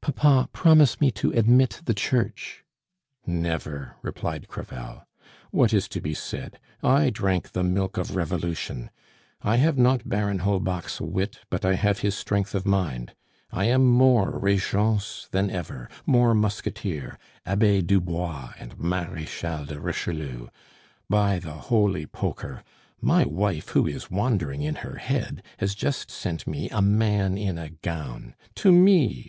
[0.00, 2.62] "Papa, promise me to admit the Church"
[3.48, 5.08] "Never," replied Crevel.
[5.50, 6.60] "What is to be said?
[6.84, 8.90] I drank the milk of Revolution;
[9.42, 13.16] I have not Baron Holbach's wit, but I have his strength of mind.
[13.50, 20.46] I am more Regence than ever, more Musketeer, Abbe Dubois, and Marechal de Richelieu!
[21.10, 22.62] By the Holy Poker!
[23.00, 27.58] My wife, who is wandering in her head, has just sent me a man in
[27.58, 29.18] a gown to me!